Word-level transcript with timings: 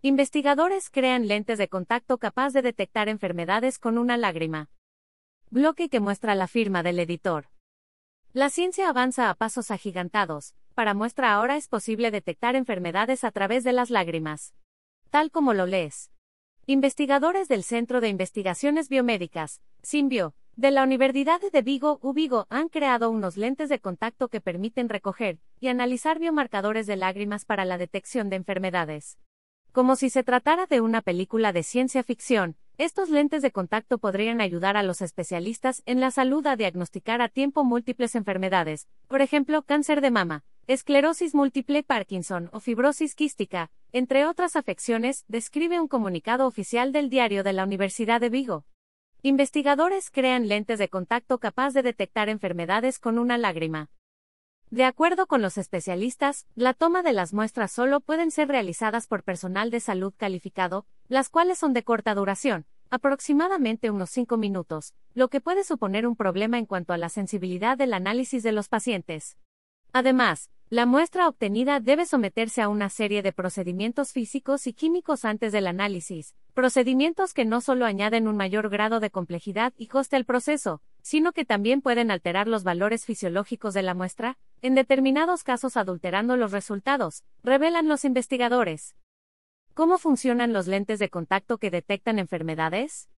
Investigadores 0.00 0.90
crean 0.90 1.26
lentes 1.26 1.58
de 1.58 1.66
contacto 1.66 2.18
capaz 2.18 2.52
de 2.52 2.62
detectar 2.62 3.08
enfermedades 3.08 3.80
con 3.80 3.98
una 3.98 4.16
lágrima. 4.16 4.70
Bloque 5.50 5.88
que 5.88 5.98
muestra 5.98 6.36
la 6.36 6.46
firma 6.46 6.84
del 6.84 7.00
editor. 7.00 7.48
La 8.32 8.48
ciencia 8.48 8.88
avanza 8.88 9.28
a 9.28 9.34
pasos 9.34 9.72
agigantados. 9.72 10.54
Para 10.74 10.94
muestra 10.94 11.32
ahora 11.32 11.56
es 11.56 11.66
posible 11.66 12.12
detectar 12.12 12.54
enfermedades 12.54 13.24
a 13.24 13.32
través 13.32 13.64
de 13.64 13.72
las 13.72 13.90
lágrimas. 13.90 14.54
Tal 15.10 15.32
como 15.32 15.52
lo 15.52 15.66
lees. 15.66 16.12
Investigadores 16.66 17.48
del 17.48 17.64
Centro 17.64 18.00
de 18.00 18.08
Investigaciones 18.08 18.88
Biomédicas, 18.88 19.60
Simbio, 19.82 20.32
de 20.54 20.70
la 20.70 20.84
Universidad 20.84 21.40
de 21.40 21.62
Vigo, 21.62 21.98
Ubigo, 22.02 22.46
han 22.50 22.68
creado 22.68 23.10
unos 23.10 23.36
lentes 23.36 23.68
de 23.68 23.80
contacto 23.80 24.28
que 24.28 24.40
permiten 24.40 24.88
recoger 24.88 25.40
y 25.58 25.66
analizar 25.66 26.20
biomarcadores 26.20 26.86
de 26.86 26.94
lágrimas 26.94 27.44
para 27.44 27.64
la 27.64 27.78
detección 27.78 28.30
de 28.30 28.36
enfermedades. 28.36 29.18
Como 29.78 29.94
si 29.94 30.10
se 30.10 30.24
tratara 30.24 30.66
de 30.66 30.80
una 30.80 31.02
película 31.02 31.52
de 31.52 31.62
ciencia 31.62 32.02
ficción, 32.02 32.56
estos 32.78 33.10
lentes 33.10 33.42
de 33.42 33.52
contacto 33.52 33.98
podrían 33.98 34.40
ayudar 34.40 34.76
a 34.76 34.82
los 34.82 35.00
especialistas 35.00 35.84
en 35.86 36.00
la 36.00 36.10
salud 36.10 36.44
a 36.48 36.56
diagnosticar 36.56 37.22
a 37.22 37.28
tiempo 37.28 37.62
múltiples 37.62 38.16
enfermedades, 38.16 38.88
por 39.06 39.22
ejemplo, 39.22 39.62
cáncer 39.62 40.00
de 40.00 40.10
mama, 40.10 40.42
esclerosis 40.66 41.32
múltiple 41.32 41.84
Parkinson 41.84 42.50
o 42.52 42.58
fibrosis 42.58 43.14
quística, 43.14 43.70
entre 43.92 44.26
otras 44.26 44.56
afecciones, 44.56 45.24
describe 45.28 45.78
un 45.78 45.86
comunicado 45.86 46.48
oficial 46.48 46.90
del 46.90 47.08
diario 47.08 47.44
de 47.44 47.52
la 47.52 47.62
Universidad 47.62 48.20
de 48.20 48.30
Vigo. 48.30 48.64
Investigadores 49.22 50.10
crean 50.10 50.48
lentes 50.48 50.80
de 50.80 50.88
contacto 50.88 51.38
capaz 51.38 51.72
de 51.72 51.84
detectar 51.84 52.28
enfermedades 52.28 52.98
con 52.98 53.16
una 53.16 53.38
lágrima. 53.38 53.90
De 54.70 54.84
acuerdo 54.84 55.26
con 55.26 55.40
los 55.40 55.56
especialistas, 55.56 56.46
la 56.54 56.74
toma 56.74 57.02
de 57.02 57.14
las 57.14 57.32
muestras 57.32 57.72
solo 57.72 58.00
pueden 58.00 58.30
ser 58.30 58.48
realizadas 58.48 59.06
por 59.06 59.22
personal 59.22 59.70
de 59.70 59.80
salud 59.80 60.12
calificado, 60.14 60.84
las 61.08 61.30
cuales 61.30 61.58
son 61.58 61.72
de 61.72 61.82
corta 61.82 62.14
duración, 62.14 62.66
aproximadamente 62.90 63.90
unos 63.90 64.10
5 64.10 64.36
minutos, 64.36 64.92
lo 65.14 65.28
que 65.28 65.40
puede 65.40 65.64
suponer 65.64 66.06
un 66.06 66.16
problema 66.16 66.58
en 66.58 66.66
cuanto 66.66 66.92
a 66.92 66.98
la 66.98 67.08
sensibilidad 67.08 67.78
del 67.78 67.94
análisis 67.94 68.42
de 68.42 68.52
los 68.52 68.68
pacientes. 68.68 69.38
Además, 69.94 70.50
la 70.68 70.84
muestra 70.84 71.28
obtenida 71.28 71.80
debe 71.80 72.04
someterse 72.04 72.60
a 72.60 72.68
una 72.68 72.90
serie 72.90 73.22
de 73.22 73.32
procedimientos 73.32 74.12
físicos 74.12 74.66
y 74.66 74.74
químicos 74.74 75.24
antes 75.24 75.50
del 75.50 75.66
análisis, 75.66 76.34
procedimientos 76.52 77.32
que 77.32 77.46
no 77.46 77.62
solo 77.62 77.86
añaden 77.86 78.28
un 78.28 78.36
mayor 78.36 78.68
grado 78.68 79.00
de 79.00 79.08
complejidad 79.08 79.72
y 79.78 79.86
coste 79.86 80.16
al 80.16 80.26
proceso, 80.26 80.82
sino 81.08 81.32
que 81.32 81.46
también 81.46 81.80
pueden 81.80 82.10
alterar 82.10 82.48
los 82.48 82.64
valores 82.64 83.06
fisiológicos 83.06 83.72
de 83.72 83.82
la 83.82 83.94
muestra, 83.94 84.36
en 84.60 84.74
determinados 84.74 85.42
casos 85.42 85.78
adulterando 85.78 86.36
los 86.36 86.52
resultados, 86.52 87.24
revelan 87.42 87.88
los 87.88 88.04
investigadores. 88.04 88.94
¿Cómo 89.72 89.96
funcionan 89.96 90.52
los 90.52 90.66
lentes 90.66 90.98
de 90.98 91.08
contacto 91.08 91.56
que 91.56 91.70
detectan 91.70 92.18
enfermedades? 92.18 93.08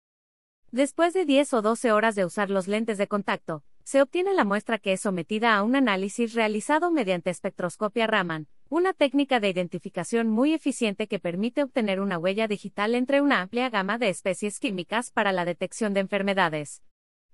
Después 0.71 1.13
de 1.13 1.25
10 1.25 1.53
o 1.55 1.61
12 1.61 1.91
horas 1.91 2.15
de 2.15 2.23
usar 2.23 2.49
los 2.49 2.69
lentes 2.69 2.97
de 2.97 3.07
contacto, 3.07 3.61
se 3.83 4.01
obtiene 4.01 4.33
la 4.33 4.45
muestra 4.45 4.79
que 4.79 4.93
es 4.93 5.01
sometida 5.01 5.53
a 5.53 5.61
un 5.61 5.75
análisis 5.75 6.33
realizado 6.33 6.91
mediante 6.91 7.29
espectroscopia 7.29 8.07
Raman, 8.07 8.47
una 8.69 8.93
técnica 8.93 9.41
de 9.41 9.49
identificación 9.49 10.29
muy 10.29 10.53
eficiente 10.53 11.07
que 11.07 11.19
permite 11.19 11.61
obtener 11.61 11.99
una 11.99 12.17
huella 12.17 12.47
digital 12.47 12.95
entre 12.95 13.19
una 13.19 13.41
amplia 13.41 13.69
gama 13.69 13.97
de 13.97 14.07
especies 14.07 14.61
químicas 14.61 15.11
para 15.11 15.33
la 15.33 15.43
detección 15.43 15.93
de 15.93 15.99
enfermedades. 15.99 16.81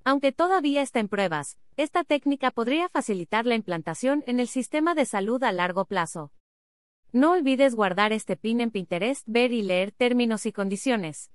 Aunque 0.09 0.31
todavía 0.31 0.83
está 0.83 1.02
en 1.02 1.09
pruebas, 1.09 1.58
esta 1.75 2.05
técnica 2.05 2.50
podría 2.52 2.88
facilitar 2.88 3.45
la 3.45 3.55
implantación 3.55 4.23
en 4.25 4.39
el 4.39 4.47
sistema 4.47 4.95
de 4.95 5.03
salud 5.03 5.44
a 5.44 5.52
largo 5.52 5.83
plazo. 5.83 6.31
No 7.11 7.33
olvides 7.33 7.75
guardar 7.75 8.14
este 8.14 8.38
pin 8.38 8.61
en 8.61 8.72
Pinterest, 8.72 9.23
ver 9.27 9.52
y 9.52 9.64
leer 9.64 9.91
términos 9.91 10.45
y 10.45 10.53
condiciones. 10.53 11.30